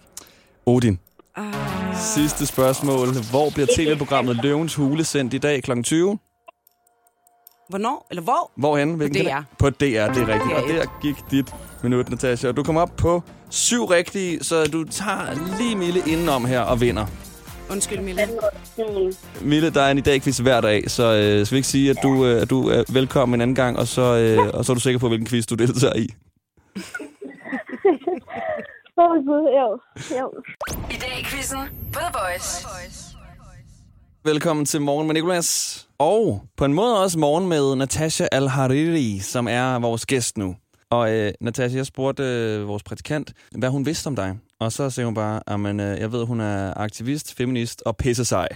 [0.65, 0.99] Odin.
[1.35, 1.95] Ah.
[2.15, 3.07] Sidste spørgsmål.
[3.29, 5.81] Hvor bliver tv-programmet Løvens Hule sendt i dag kl.
[5.81, 6.19] 20?
[7.69, 8.07] Hvornår?
[8.09, 8.51] Eller hvor?
[8.57, 8.99] Hvorhen?
[8.99, 9.41] På DR.
[9.59, 10.53] På DR, det er rigtigt.
[10.53, 10.73] Og DR1.
[10.73, 12.47] der gik dit minut, Natasha.
[12.47, 16.81] Og du kom op på syv rigtige, så du tager lige Mille indenom her og
[16.81, 17.05] vinder.
[17.71, 18.21] Undskyld, Mille.
[19.41, 21.89] Mille, der er en i dag quiz hver dag, så øh, skal vi ikke sige,
[21.89, 24.71] at du, øh, at du er velkommen en anden gang, og så, øh, og så
[24.71, 26.09] er du sikker på, hvilken quiz du deltager i.
[29.03, 29.79] Åh, oh, Gud, jo.
[30.19, 30.31] jo.
[30.91, 31.59] I dag i quizzen
[31.93, 32.67] på The Voice.
[34.23, 35.87] Velkommen til Morgen med Nicolas.
[35.97, 40.55] Og på en måde også morgen med Natasha Al-Hariri, som er vores gæst nu.
[40.89, 44.39] Og øh, Natasha, jeg spurgte øh, vores praktikant, hvad hun vidste om dig.
[44.59, 48.25] Og så sagde hun bare, at øh, jeg ved, hun er aktivist, feminist og pisse
[48.25, 48.47] sej.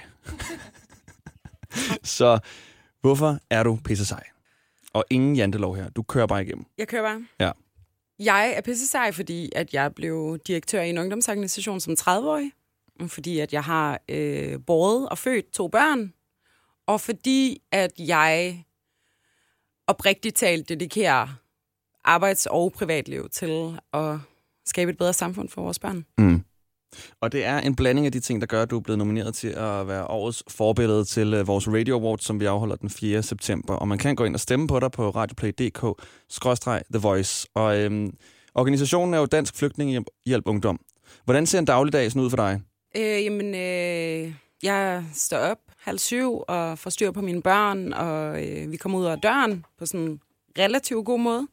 [2.18, 2.40] så
[3.02, 4.24] hvorfor er du pisse sej?
[4.94, 5.90] Og ingen jantelov her.
[5.90, 6.66] Du kører bare igennem.
[6.78, 7.26] Jeg kører bare.
[7.40, 7.52] Ja.
[8.20, 12.52] Jeg er pisse sej, fordi at jeg blev direktør i en ungdomsorganisation som 30-årig.
[13.08, 16.14] Fordi at jeg har øh, båret og født to børn.
[16.88, 18.64] Og fordi at jeg
[19.88, 21.28] oprigtigt talt dedikerer
[22.04, 24.16] arbejds- og privatliv til at
[24.66, 26.06] skabe et bedre samfund for vores børn.
[26.18, 26.44] Mm.
[27.22, 29.36] Og det er en blanding af de ting, der gør, at du er blevet nomineret
[29.36, 33.24] til at være årets forbillede til øh, vores Radio Awards, som vi afholder den 4.
[33.24, 33.74] september.
[33.74, 37.48] Og man kan gå ind og stemme på dig på radioplay.dk-the voice.
[37.54, 38.14] Og øhm,
[38.56, 40.80] organisationen er jo Dansk Flygtningehjælp Ungdom.
[41.26, 42.62] Hvordan ser en dagligdag sådan ud for dig?
[42.98, 48.46] Øh, jamen, øh, jeg står op halv syv og får styr på mine børn, og
[48.46, 50.20] øh, vi kommer ud af døren på sådan en
[50.60, 51.48] relativt god måde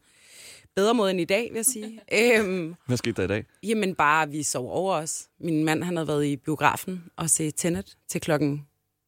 [0.75, 1.99] bedre måde end i dag, vil jeg sige.
[2.39, 3.45] øhm, Hvad skete der i dag?
[3.63, 5.27] jamen bare, vi sov over os.
[5.39, 8.67] Min mand, han havde været i biografen og set Tenet til klokken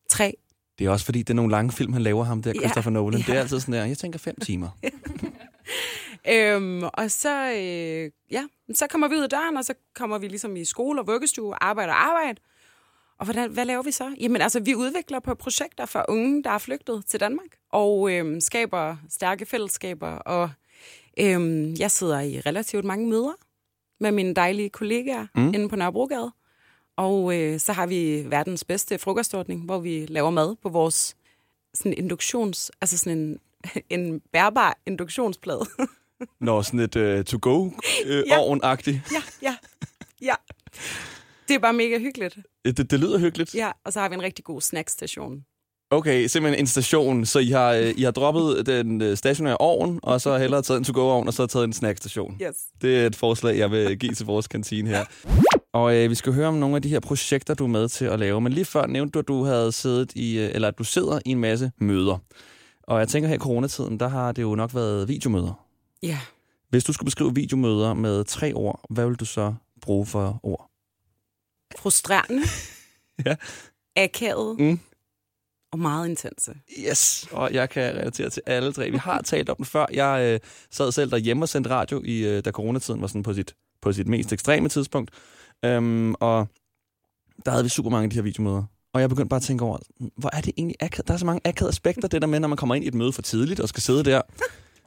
[0.10, 0.38] tre.
[0.80, 2.92] Det er også fordi, det er nogle lange film, han laver ham der, Ja, Christopher
[2.92, 3.20] Nolan.
[3.20, 3.40] Det er ja.
[3.40, 4.70] altid sådan der, jeg tænker fem timer.
[6.30, 10.28] Øhm, og så, øh, ja, så kommer vi ud af døren, og så kommer vi
[10.28, 12.42] ligesom i skole og vuggestue, arbejde og arbejde.
[13.20, 14.16] Og hvordan, hvad laver vi så?
[14.20, 18.42] Jamen altså, vi udvikler på projekter for unge, der er flygtet til Danmark, og øhm,
[18.42, 20.10] skaber stærke fællesskaber.
[20.10, 20.50] Og
[21.20, 23.34] øhm, jeg sidder i relativt mange møder
[24.00, 25.48] med mine dejlige kollegaer Mm.
[25.54, 26.32] inde på Nørrebrogade.
[26.96, 31.16] Og øh, så har vi verdens bedste frokostordning, hvor vi laver mad på vores
[31.74, 33.40] sådan induktions, altså sådan en,
[34.00, 35.66] en bærbar induktionsplade.
[36.40, 37.22] Når sådan et uh, Ja.
[37.24, 38.98] to-go-ovn-agtigt.
[39.14, 39.56] Ja, ja,
[40.22, 40.36] ja.
[41.48, 42.38] Det er bare mega hyggeligt.
[42.66, 43.56] Det, det lyder hyggeligt.
[43.56, 45.46] Ja, og så har vi en rigtig god snackstation.
[45.92, 50.00] Okay, simpelthen en station, så I har, øh, I har droppet den øh, stationære ovn,
[50.04, 52.38] og så hellere taget en to-go-ovn, og så taget en snackstation.
[52.42, 52.56] Yes.
[52.82, 55.06] Det er et forslag, jeg vil give til vores kantine her.
[55.74, 58.06] Og øh, vi skal høre om nogle af de her projekter, du er med til
[58.06, 58.42] at lave.
[58.42, 61.20] Men lige før nævnte du, at du havde siddet i, øh, eller at du sidder
[61.26, 62.18] i en masse møder.
[62.84, 65.66] Og jeg tænker her i coronatiden, der har det jo nok været videomøder.
[66.04, 66.20] Ja.
[66.70, 70.70] Hvis du skulle beskrive videomøder med tre ord, hvad vil du så bruge for ord?
[71.80, 72.42] Frustrerende.
[73.26, 73.36] Ja.
[73.96, 74.60] Akavet.
[74.60, 74.80] Mm.
[75.72, 76.52] Og meget intense.
[76.80, 78.92] Yes, og jeg kan relatere til alle tre.
[78.92, 79.86] Vi har talt om det før.
[79.94, 80.40] Jeg øh,
[80.72, 83.94] sad selv derhjemme og sendte radio, i, øh, da coronatiden var sådan på sit, på
[83.94, 85.12] sit mest ekstreme tidspunkt.
[85.66, 86.48] Øhm, og
[87.46, 88.64] der havde vi super mange af de her videomøder.
[88.94, 89.78] Og jeg begyndte bare at tænke over,
[90.18, 91.08] hvor er det egentlig akavet?
[91.08, 92.94] Der er så mange akavede aspekter, det der med, når man kommer ind i et
[92.94, 94.22] møde for tidligt og skal sidde der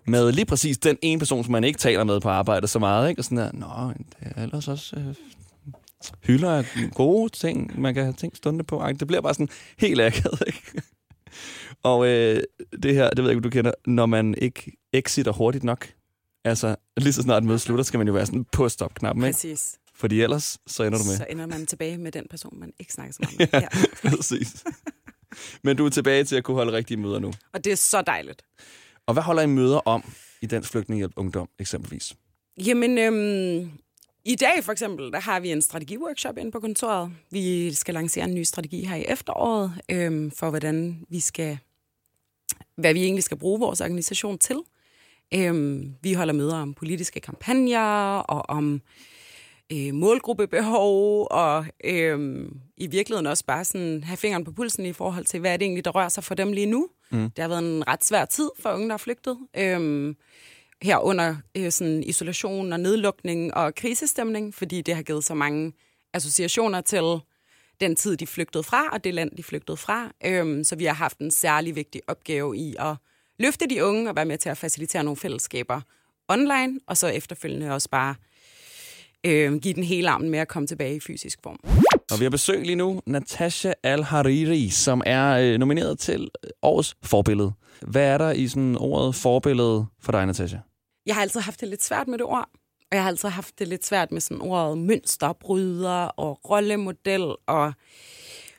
[0.06, 3.08] med lige præcis den ene person, som man ikke taler med på arbejde så meget.
[3.08, 3.20] Ikke?
[3.20, 5.14] Og sådan der, nå, det er ellers også øh,
[6.22, 8.84] hylder af gode ting, man kan have ting stående på.
[9.00, 10.82] Det bliver bare sådan helt akavet, ikke?
[11.82, 12.42] Og øh,
[12.82, 15.88] det her, det ved jeg ikke, du kender, når man ikke exiter hurtigt nok.
[16.44, 19.34] Altså, lige så snart mødet slutter, skal man jo være sådan på stop-knappen, ikke?
[19.34, 19.78] Præcis.
[19.94, 21.16] Fordi ellers, så ender du med.
[21.16, 23.60] Så ender man tilbage med den person, man ikke snakker så meget med.
[23.60, 23.68] Ja,
[24.10, 24.64] præcis.
[25.64, 27.32] Men du er tilbage til at kunne holde rigtige møder nu.
[27.52, 28.42] Og det er så dejligt.
[29.06, 32.14] Og hvad holder I møder om i Dansk Flygtningehjælp Ungdom, eksempelvis?
[32.66, 33.70] Jamen, øhm,
[34.24, 37.12] i dag for eksempel, der har vi en strategiworkshop inde på kontoret.
[37.30, 41.58] Vi skal lancere en ny strategi her i efteråret, øhm, for hvordan vi skal,
[42.76, 44.56] hvad vi egentlig skal bruge vores organisation til.
[45.34, 48.80] Øhm, vi holder møder om politiske kampagner og om
[49.72, 55.24] øh, målgruppebehov, og øh, i virkeligheden også bare sådan have fingeren på pulsen i forhold
[55.24, 56.88] til, hvad er det egentlig, der rører sig for dem lige nu.
[57.10, 57.30] Mm.
[57.30, 59.38] Det har været en ret svær tid for unge, der er flygtet.
[59.56, 60.14] Øh,
[60.82, 65.72] her under øh, sådan isolation og nedlukning og krisestemning, fordi det har givet så mange
[66.14, 67.20] associationer til
[67.80, 70.12] den tid, de flygtede fra, og det land, de flygtede fra.
[70.24, 72.96] Øhm, så vi har haft en særlig vigtig opgave i at
[73.38, 75.80] løfte de unge og være med til at facilitere nogle fællesskaber
[76.28, 78.14] online, og så efterfølgende også bare
[79.26, 81.60] øh, give den hele armen med at komme tilbage i fysisk form.
[82.12, 86.28] Og vi har besøg lige nu, Natasha Al-Hariri, som er øh, nomineret til
[86.62, 87.52] årets forbillede.
[87.80, 90.56] Hvad er der i sådan ordet forbillede for dig, Natasha?
[91.06, 92.48] Jeg har altid haft det lidt svært med det ord,
[92.90, 97.72] og jeg har altid haft det lidt svært med sådan ordet mønsterbryder og rollemodel, og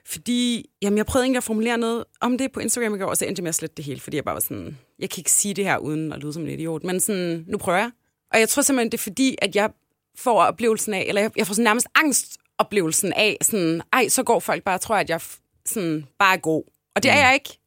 [0.05, 3.17] fordi, jamen jeg prøvede egentlig at formulere noget om det på Instagram i går, og
[3.17, 5.19] så endte jeg med at slette det hele, fordi jeg bare var sådan, jeg kan
[5.19, 7.91] ikke sige det her uden at lyde som en idiot, men sådan, nu prøver jeg.
[8.33, 9.69] Og jeg tror simpelthen, det er fordi, at jeg
[10.17, 14.39] får oplevelsen af, eller jeg, jeg får sådan nærmest angstoplevelsen af, sådan, ej, så går
[14.39, 15.21] folk bare og tror, at jeg
[15.65, 16.63] sådan, bare er god.
[16.95, 17.60] Og det er jeg ikke.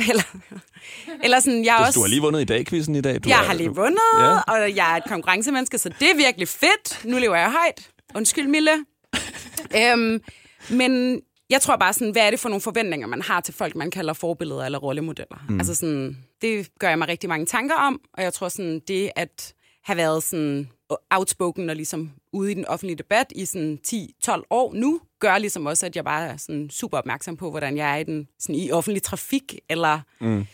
[0.10, 0.22] Eller,
[1.24, 1.98] eller sådan, jeg Altså, også...
[1.98, 3.14] Du har lige vundet i dag, quizzen i dag.
[3.24, 4.24] Du jeg er- har lige du- vundet, Ja.
[4.24, 4.40] ja.
[4.40, 7.04] og jeg er et konkurrencemenneske, så det er virkelig fedt.
[7.04, 7.88] Nu lever jeg højt.
[8.14, 8.70] Undskyld, Mille.
[9.78, 10.20] øhm,
[10.70, 13.74] men jeg tror bare sådan, hvad er det for nogle forventninger, man har til folk,
[13.76, 15.44] man kalder forbilleder eller rollemodeller?
[15.48, 15.58] Mm.
[15.60, 19.10] Altså sådan, det gør jeg mig rigtig mange tanker om, og jeg tror sådan, det
[19.16, 19.52] at
[19.84, 20.68] have været sådan
[21.10, 25.66] outspoken og ligesom ude i den offentlige debat i sådan 10-12 år nu, gør ligesom
[25.66, 28.54] også, at jeg bare er sådan super opmærksom på, hvordan jeg er i, den, sådan
[28.56, 30.46] i offentlig trafik, eller Mm.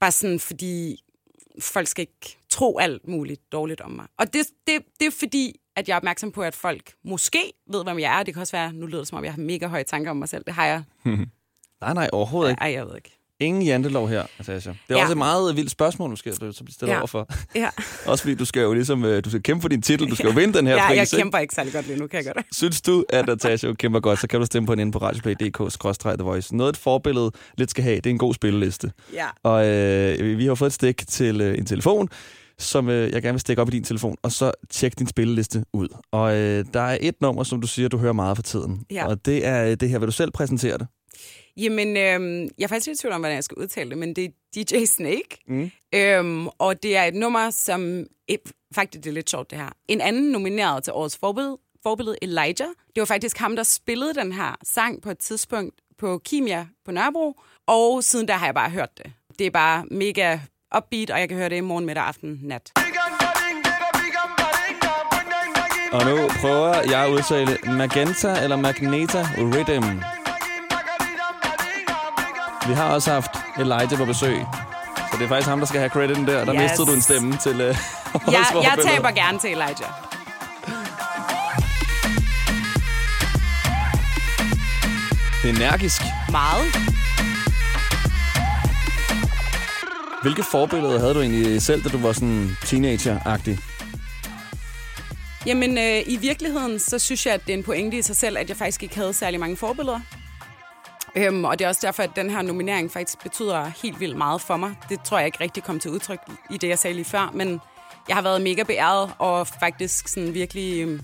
[0.00, 1.02] bare sådan, fordi
[1.60, 4.06] folk skal ikke tro alt muligt dårligt om mig.
[4.18, 7.84] Og det, det, det er fordi, at jeg er opmærksom på, at folk måske ved,
[7.84, 8.22] hvem jeg er.
[8.22, 10.16] Det kan også være, nu lyder det som om, jeg har mega høje tanker om
[10.16, 10.44] mig selv.
[10.44, 10.82] Det har jeg.
[11.80, 12.60] nej, nej, overhovedet ikke.
[12.60, 13.15] Ej, jeg ved ikke.
[13.40, 14.70] Ingen jantelov her, Natasha.
[14.70, 15.02] Det er Ja.
[15.02, 16.98] også et meget vildt spørgsmål, du skal så blive stillet Ja.
[16.98, 17.28] overfor.
[17.54, 17.68] Ja.
[18.10, 20.26] også fordi du skal jo ligesom, øh, du skal kæmpe for din titel, du skal
[20.28, 20.96] jo vinde den her ja, pris.
[20.96, 21.16] jeg ikke?
[21.16, 22.46] kæmper ikke særlig godt lige nu, kan jeg godt.
[22.56, 26.24] Synes du, at Natasha kæmper godt, så kan du stemme på hende inde på radioplay.dk-the
[26.24, 26.56] voice.
[26.56, 28.92] Noget et forbillede lidt skal have, det er en god spilleliste.
[29.12, 29.26] Ja.
[29.42, 32.08] Og øh, vi har fået et stik til øh, en telefon,
[32.58, 35.64] som øh, jeg gerne vil stikke op i din telefon, og så tjek din spilleliste
[35.72, 35.88] ud.
[36.12, 38.80] Og øh, der er et nummer, som du siger, du hører meget for tiden.
[38.90, 39.06] Ja.
[39.06, 40.86] Og det er øh, det her, vil du selv præsentere det?
[41.56, 44.16] Jamen, øhm, jeg er faktisk lidt i tvivl om, hvordan jeg skal udtale det, men
[44.16, 45.38] det er DJ Snake.
[45.48, 45.70] Mm.
[45.94, 48.06] Øhm, og det er et nummer, som...
[48.28, 48.38] Eh,
[48.74, 49.68] faktisk, det er lidt sjovt, det her.
[49.88, 52.68] En anden nomineret til årets forbillede, forbillede, Elijah.
[52.94, 56.90] Det var faktisk ham, der spillede den her sang på et tidspunkt på Kimia på
[56.90, 57.40] Nørrebro.
[57.66, 59.12] Og siden der har jeg bare hørt det.
[59.38, 60.38] Det er bare mega
[60.76, 62.72] upbeat, og jeg kan høre det i morgen, middag, aften, nat.
[65.92, 70.15] Og nu prøver jeg at udtale Magenta eller Magneta Rhythm.
[72.68, 74.38] Vi har også haft Elijah på besøg.
[74.96, 76.44] Så det er faktisk ham, der skal have crediten der.
[76.44, 76.60] Der Yes.
[76.62, 77.76] mistede du en stemme til uh,
[78.32, 79.90] Jeg, jeg taber gerne til Elijah.
[85.44, 86.02] Energisk.
[86.30, 86.64] Meget.
[90.22, 93.58] Hvilke forbilleder havde du egentlig selv, da du var sådan teenager-agtig?
[95.46, 98.38] Jamen, øh, i virkeligheden, så synes jeg, at det er en pointe i sig selv,
[98.38, 100.00] at jeg faktisk ikke havde særlig mange forbilleder.
[101.16, 104.40] Øhm, og det er også derfor, at den her nominering faktisk betyder helt vildt meget
[104.40, 104.74] for mig.
[104.88, 107.60] Det tror jeg ikke rigtig kom til udtryk i det, jeg sagde lige før, men
[108.08, 111.00] jeg har været mega beæret og faktisk sådan virkelig, øhm,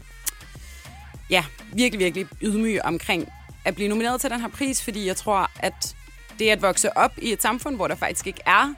[1.30, 3.28] ja, virkelig, virkelig ydmyg omkring
[3.64, 5.96] at blive nomineret til den her pris, fordi jeg tror, at
[6.38, 8.74] det at vokse op i et samfund, hvor der faktisk ikke er,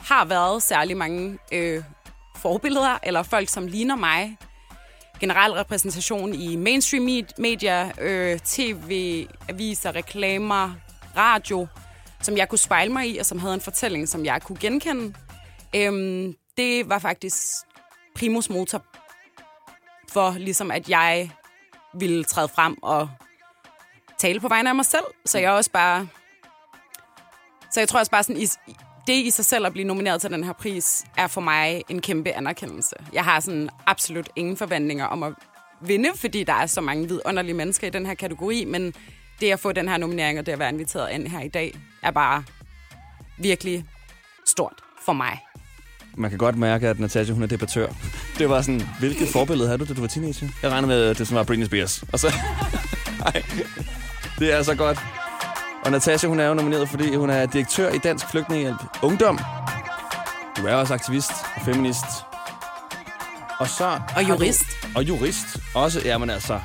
[0.00, 1.82] har været særlig mange øh,
[2.36, 4.36] forbilleder, eller folk, som ligner mig,
[5.20, 10.74] generel repræsentation i mainstream media, medier, øh, tv, aviser, reklamer,
[11.16, 11.66] radio,
[12.22, 15.14] som jeg kunne spejle mig i, og som havde en fortælling, som jeg kunne genkende.
[15.76, 17.36] Øhm, det var faktisk
[18.14, 18.82] primus motor
[20.12, 21.30] for ligesom, at jeg
[21.94, 23.08] ville træde frem og
[24.18, 25.04] tale på vegne af mig selv.
[25.26, 26.08] Så jeg også bare...
[27.70, 28.46] Så jeg tror også bare sådan, i,
[29.06, 32.00] det i sig selv at blive nomineret til den her pris, er for mig en
[32.00, 32.96] kæmpe anerkendelse.
[33.12, 35.32] Jeg har sådan absolut ingen forventninger om at
[35.80, 38.94] vinde, fordi der er så mange vidunderlige mennesker i den her kategori, men
[39.40, 41.78] det at få den her nominering og det at være inviteret ind her i dag,
[42.02, 42.44] er bare
[43.38, 43.84] virkelig
[44.46, 45.38] stort for mig.
[46.16, 47.88] Man kan godt mærke, at Natasha, hun er debattør.
[48.38, 50.48] Det var sådan, hvilket forbillede havde du, da du var teenager?
[50.62, 52.04] Jeg regner med, at det sådan var Britney Spears.
[52.12, 52.28] Og så...
[53.26, 53.42] Ej,
[54.38, 54.98] det er så godt.
[55.84, 59.38] Og Natasha, hun er jo nomineret, fordi hun er direktør i Dansk Flygtningehjælp Ungdom.
[60.56, 62.04] Du er også aktivist og feminist.
[63.60, 64.00] Og så...
[64.16, 64.64] Og jurist.
[64.96, 65.46] Og jurist.
[65.74, 66.60] Også, jamen altså.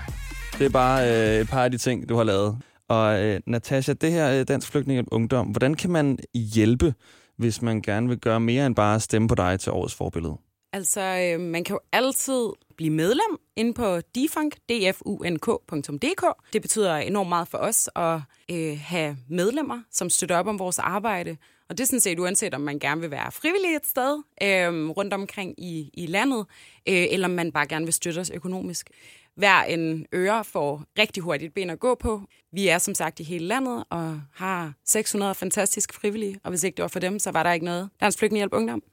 [0.57, 2.57] Det er bare øh, et par af de ting, du har lavet.
[2.89, 6.17] Og øh, Natasha, det her øh, Dansk Flygtningehjælp Ungdom, hvordan kan man
[6.53, 6.93] hjælpe,
[7.37, 10.37] hvis man gerne vil gøre mere end bare stemme på dig til årets forbillede?
[10.73, 16.25] Altså, øh, man kan jo altid blive medlem inde på defunk, dfunk.dk.
[16.53, 18.19] Det betyder enormt meget for os at
[18.51, 21.37] øh, have medlemmer, som støtter op om vores arbejde.
[21.69, 24.89] Og det er sådan set uanset, om man gerne vil være frivillig et sted øh,
[24.89, 26.45] rundt omkring i, i landet,
[26.89, 28.89] øh, eller om man bare gerne vil støtte os økonomisk.
[29.35, 32.21] Hver en øre får rigtig hurtigt ben at gå på.
[32.51, 36.75] Vi er som sagt i hele landet og har 600 fantastiske frivillige, og hvis ikke
[36.75, 37.89] det var for dem, så var der ikke noget.
[38.01, 38.83] Dansk Flygtningehjælp Ungdom.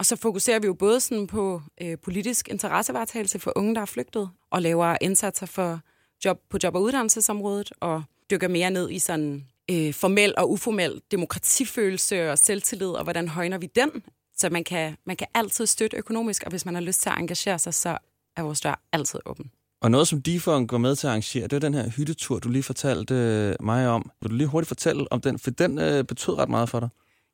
[0.00, 3.86] Og så fokuserer vi jo både sådan på øh, politisk interessevaretagelse for unge, der er
[3.86, 5.80] flygtet, og laver indsatser for
[6.24, 11.00] job på job- og uddannelsesområdet, og dykker mere ned i sådan øh, formel og uformel
[11.10, 13.90] demokratifølelse og selvtillid, og hvordan højner vi den?
[14.36, 17.18] Så man kan, man kan altid støtte økonomisk, og hvis man har lyst til at
[17.18, 17.98] engagere sig, så
[18.36, 19.50] er vores dør altid åben.
[19.80, 22.48] Og noget, som Defunk var med til at arrangere, det var den her hyttetur, du
[22.48, 24.10] lige fortalte øh, mig om.
[24.22, 25.38] Vil du lige hurtigt fortælle om den?
[25.38, 26.88] For den øh, betød ret meget for dig.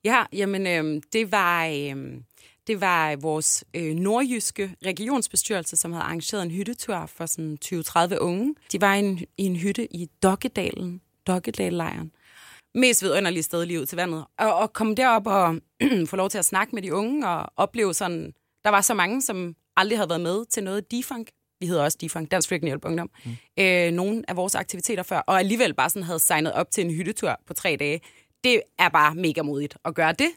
[0.05, 1.67] Ja, jamen øh, det var...
[1.67, 2.21] Øh,
[2.67, 8.55] det var vores øh, nordjyske regionsbestyrelse, som havde arrangeret en hyttetur for sådan 20-30 unge.
[8.73, 12.13] De var i en, i en hytte i Dokkedalen, Dokkedal-lejren.
[12.75, 14.25] Mest vidunderlige sted lige ud til vandet.
[14.39, 15.57] Og, og komme derop og
[16.11, 18.33] få lov til at snakke med de unge og opleve sådan...
[18.65, 21.31] Der var så mange, som aldrig havde været med til noget defunk.
[21.61, 23.11] Vi hedder også defunk, Dansk Flygtningehjælp Ungdom.
[23.25, 23.37] Mm.
[23.59, 26.91] Øh, nogle af vores aktiviteter før, og alligevel bare sådan havde signet op til en
[26.91, 28.01] hyttetur på tre dage.
[28.45, 30.29] Det er bare mega modigt at gøre det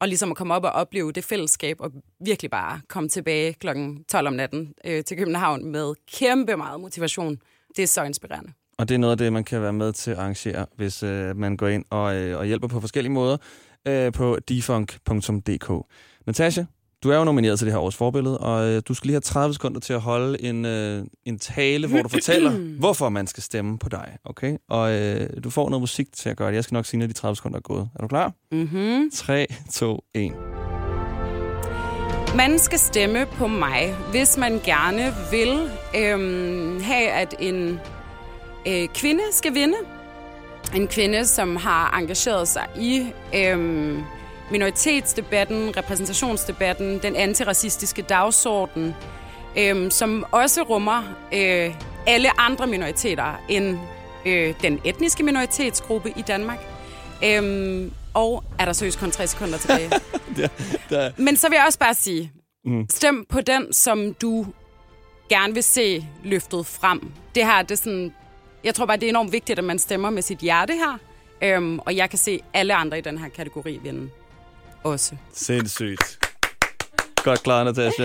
[0.00, 1.92] og ligesom at komme op og opleve det fællesskab, og
[2.24, 7.38] virkelig bare komme tilbage klokken 12 om natten øh, til København med kæmpe meget motivation.
[7.76, 8.52] Det er så inspirerende.
[8.78, 11.36] Og det er noget af det, man kan være med til at arrangere, hvis øh,
[11.36, 13.36] man går ind og, øh, og hjælper på forskellige måder
[13.88, 15.86] øh, på defunk.dk.
[16.26, 16.64] Natasha,
[17.02, 19.20] du er jo nomineret til det her års forbillede, og øh, du skal lige have
[19.20, 23.42] 30 sekunder til at holde en, øh, en tale, hvor du fortæller, hvorfor man skal
[23.42, 24.16] stemme på dig.
[24.24, 24.56] Okay?
[24.68, 26.54] Og øh, du får noget musik til at gøre det.
[26.54, 27.88] Jeg skal nok sige, når de 30 sekunder er gået.
[27.94, 28.32] Er du klar?
[28.52, 29.10] Mm-hmm.
[29.14, 30.32] 3, 2, 1.
[32.36, 37.80] Man skal stemme på mig, hvis man gerne vil øhm, have, at en
[38.68, 39.76] øh, kvinde skal vinde.
[40.76, 44.02] En kvinde, som har engageret sig i øhm,
[44.50, 48.94] minoritetsdebatten, repræsentationsdebatten, den antiracistiske dagsorden,
[49.58, 51.02] øhm, som også rummer
[51.34, 51.74] øh,
[52.06, 53.78] alle andre minoriteter end
[54.26, 56.58] øh, den etniske minoritetsgruppe i Danmark.
[57.24, 59.90] Øhm, og er der seriøst kun tre sekunder tilbage.
[60.36, 60.48] Der,
[60.90, 62.32] der, Men så vil jeg også bare sige,
[62.64, 62.86] mm.
[62.90, 64.46] stem på den, som du
[65.28, 67.12] gerne vil se løftet frem.
[67.34, 68.12] Det her, det er sådan,
[68.64, 70.98] jeg tror bare, det er enormt vigtigt, at man stemmer med sit hjerte her.
[71.42, 74.10] Øhm, og jeg kan se alle andre i den her kategori vinde
[74.84, 75.12] også.
[75.34, 76.18] Sindssygt.
[77.24, 78.02] Godt klaret, Natasha.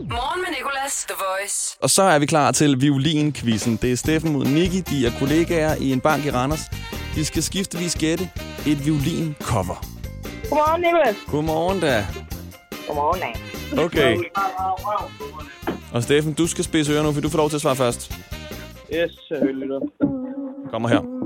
[0.00, 1.76] Morgen med Nicolas, The Voice.
[1.82, 3.78] Og så er vi klar til violinquizzen.
[3.82, 4.80] Det er Steffen mod Niki.
[4.80, 6.60] De er kollegaer i en bank i Randers.
[7.14, 8.30] De skal skiftevis gætte
[8.66, 9.84] et violincover.
[10.48, 11.16] Godmorgen, Nicolas.
[11.26, 12.06] Godmorgen da.
[12.86, 13.82] Godmorgen, da.
[13.82, 14.16] Okay.
[15.94, 18.12] Og Steffen, du skal spidse ører nu, for du får lov til at svare først.
[18.94, 19.80] Yes, selvfølgelig.
[20.70, 21.17] Kommer her.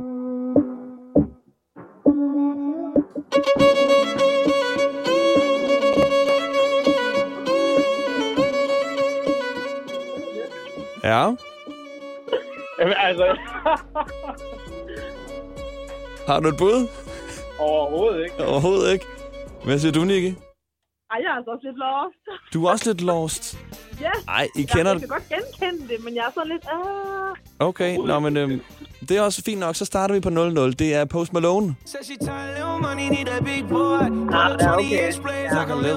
[11.05, 11.35] Ja.
[12.79, 13.37] Jamen, altså...
[16.27, 16.89] Har du et bud?
[17.59, 18.47] Overhovedet ikke.
[18.47, 19.07] Overhovedet ikke.
[19.65, 20.37] Hvad siger du, Nicky?
[21.11, 22.55] Ej, jeg er altså også lidt lost.
[22.55, 23.59] Du er også lidt lost.
[24.01, 24.11] Ja.
[24.29, 26.65] Ej, I Jeg, kender jeg kan godt genkende det, men jeg er sådan lidt...
[26.65, 27.67] Ah.
[27.69, 28.61] Okay, nå, men øhm,
[29.09, 29.77] det er også fint nok.
[29.77, 30.33] Så starter vi på 0-0.
[30.79, 31.77] Det er Post Malone.
[34.33, 35.13] Ah, ja, okay.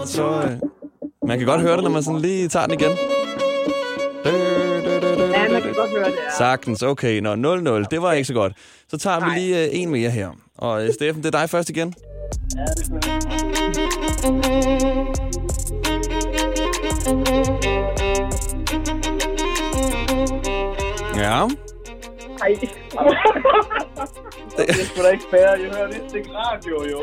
[0.05, 0.59] Så, øh,
[1.27, 2.91] man kan godt høre det, når man sådan lige tager den igen.
[4.25, 4.94] Ja, kan godt
[5.95, 6.37] høre det, ja.
[6.37, 7.19] Sagtens, okay.
[7.19, 7.85] Nå, 0-0.
[7.91, 8.53] Det var ikke så godt.
[8.89, 10.29] Så tager vi lige øh, en mere her.
[10.57, 11.93] Og øh, Steffen, det er dig først igen.
[12.57, 14.35] Ja, det er
[21.15, 21.47] Ja.
[22.41, 22.51] Ej.
[24.57, 25.49] det er sgu da ikke fair.
[25.63, 26.99] Jeg hører næsten ikke radio, jo.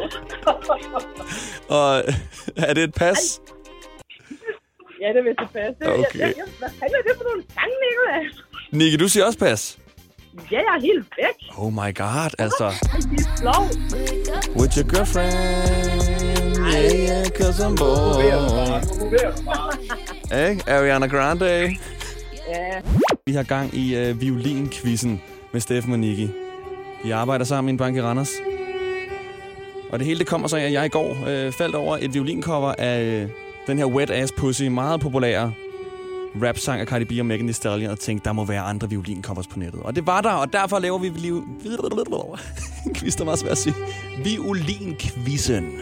[1.79, 1.97] Og
[2.69, 3.41] er det et pas?
[5.01, 5.75] ja, det vil det passe.
[5.81, 6.19] Det, Okay.
[6.19, 8.33] jeg, jeg, hvad fanden er det for nogle sange, Nicolas?
[8.73, 9.79] Nicky, du siger også pas.
[10.51, 11.59] Ja, jeg er helt væk.
[11.59, 12.73] Oh my god, altså.
[14.57, 15.33] With your girlfriend.
[16.73, 18.23] Yeah, yeah, cause I'm bored.
[20.49, 20.73] Ikke?
[20.73, 21.47] Ariana Grande.
[22.49, 22.81] Ja.
[23.27, 26.29] Vi har gang i øh, violinquizzen med Steffen og Niki.
[27.05, 28.33] Vi arbejder sammen i en bank i Randers.
[29.91, 32.15] Og det hele det kommer så af, at jeg i går øh, faldt over et
[32.15, 33.29] violincover af øh,
[33.67, 35.53] den her Wet Ass Pussy, meget populære
[36.42, 39.47] rap-sang af Cardi B og Megan Thee Stallion, og tænkte, der må være andre violincovers
[39.47, 39.83] på nettet.
[39.83, 41.45] Og det var der, og derfor laver vi liv...
[42.97, 43.75] quiz, der var svært at sige.
[44.25, 45.73] Violinquizzen.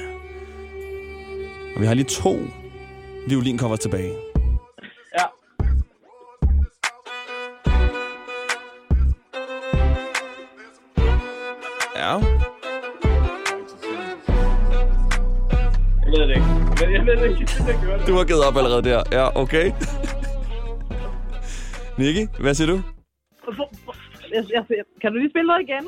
[1.75, 2.39] Og vi har lige to
[3.29, 4.13] violincovers tilbage.
[5.19, 5.25] Ja.
[11.97, 12.19] Ja.
[16.05, 16.47] Jeg ved det ikke.
[16.81, 17.53] Jeg, ved det ikke.
[17.67, 18.07] Jeg gør det.
[18.07, 19.03] Du har givet op allerede der.
[19.13, 19.73] Ja, okay.
[21.99, 22.83] Nicky, hvad siger du?
[24.35, 25.85] Jeg, jeg, jeg, kan du lige spille noget igen?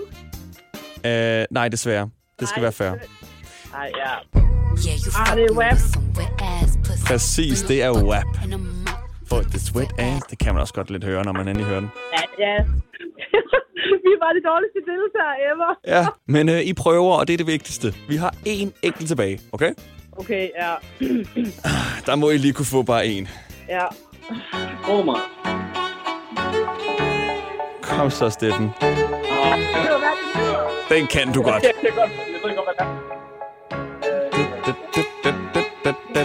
[1.05, 2.11] Uh, nej, desværre.
[2.41, 2.65] Det skal Nej.
[2.65, 2.91] være fair.
[3.73, 4.13] Nej, ja.
[5.21, 5.79] Ah, det er rap.
[7.07, 8.25] Præcis, det er WAP.
[9.29, 10.27] For the sweat ass.
[10.31, 11.91] Det kan man også godt lidt høre, når man endelig hører den.
[12.17, 12.65] Ja, ja.
[14.07, 15.75] Vi var de dårligste deltagere ever.
[15.87, 17.95] Ja, men uh, I prøver, og det er det vigtigste.
[18.09, 19.73] Vi har én enkelt tilbage, okay?
[20.13, 20.75] Okay, ja.
[22.07, 23.29] Der må I lige kunne få bare en.
[23.69, 23.87] ja.
[24.89, 25.17] Oh, man.
[27.99, 28.71] Kom så, Steffen.
[30.89, 31.63] Den kan du godt.
[31.63, 31.73] Det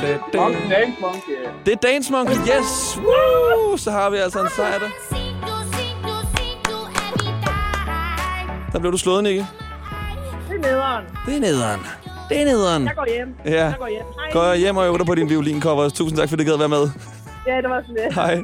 [0.04, 0.18] er.
[0.34, 1.34] Dance Monkey.
[1.66, 2.98] Det er Dance Monkey, yes!
[2.98, 3.78] Woo!
[3.78, 4.90] Så har vi altså en sejr der.
[8.72, 9.38] Der blev du slået, Nicky.
[9.38, 9.46] Det
[10.56, 11.04] er nederen.
[11.26, 11.80] Det er nederen.
[12.30, 12.86] Det er nederen.
[12.86, 13.36] Jeg går hjem.
[13.46, 13.66] Ja.
[13.66, 14.06] Jeg går hjem.
[14.34, 14.52] Hej.
[14.52, 15.90] Gå hjem og øve dig på din violincover.
[15.90, 16.90] Tusind tak, fordi du gad være med.
[17.48, 18.14] Ja, det var sådan lidt.
[18.16, 18.36] Hej.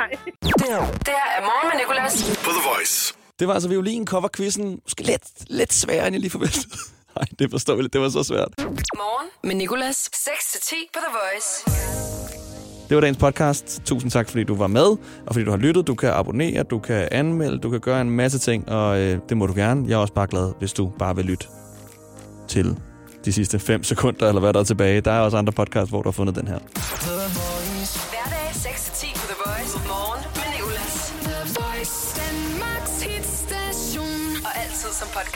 [0.00, 0.10] Hej.
[0.42, 2.38] Det her er morgen med Nicolas.
[2.44, 3.14] På The Voice.
[3.38, 4.80] Det var altså violincover-quizzen.
[4.84, 6.66] Måske lidt, lidt sværere, end jeg lige forventede.
[7.16, 7.92] Nej, det forstår jeg lidt.
[7.92, 8.48] Det var så svært.
[8.58, 10.10] Morgen med Nicolas.
[10.14, 11.50] 6-10 på The Voice.
[12.88, 13.82] Det var dagens podcast.
[13.84, 14.86] Tusind tak, fordi du var med,
[15.26, 15.86] og fordi du har lyttet.
[15.86, 19.36] Du kan abonnere, du kan anmelde, du kan gøre en masse ting, og øh, det
[19.36, 19.84] må du gerne.
[19.88, 21.46] Jeg er også bare glad, hvis du bare vil lytte
[22.48, 22.76] til
[23.24, 25.00] de sidste 5 sekunder, eller hvad der er tilbage.
[25.00, 26.58] Der er også andre podcasts, hvor du har fundet den her.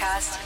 [0.05, 0.44] Podcast.